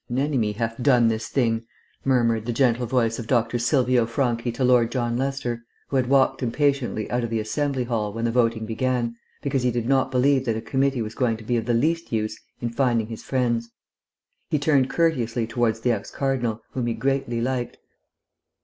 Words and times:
"An 0.09 0.17
enemy 0.17 0.53
hath 0.53 0.81
done 0.81 1.09
this 1.09 1.27
thing," 1.27 1.67
murmured 2.03 2.47
the 2.47 2.51
gentle 2.51 2.87
voice 2.87 3.19
of 3.19 3.27
Dr. 3.27 3.59
Silvio 3.59 4.07
Franchi 4.07 4.51
to 4.53 4.63
Lord 4.63 4.91
John 4.91 5.15
Lester, 5.15 5.63
who 5.89 5.95
had 5.97 6.07
walked 6.09 6.41
impatiently 6.41 7.07
out 7.11 7.23
of 7.23 7.29
the 7.29 7.39
Assembly 7.39 7.83
Hall 7.83 8.11
when 8.11 8.25
the 8.25 8.31
voting 8.31 8.65
began, 8.65 9.15
because 9.43 9.61
he 9.61 9.69
did 9.69 9.87
not 9.87 10.09
believe 10.09 10.45
that 10.45 10.57
a 10.57 10.59
committee 10.59 11.03
was 11.03 11.13
going 11.13 11.37
to 11.37 11.43
be 11.43 11.55
of 11.55 11.65
the 11.67 11.75
least 11.75 12.11
use 12.11 12.35
in 12.61 12.71
finding 12.71 13.09
his 13.09 13.21
friends. 13.21 13.69
He 14.49 14.57
turned 14.57 14.89
courteously 14.89 15.45
towards 15.45 15.81
the 15.81 15.91
ex 15.91 16.09
cardinal, 16.09 16.63
whom 16.71 16.87
he 16.87 16.95
greatly 16.95 17.39
liked. 17.39 17.77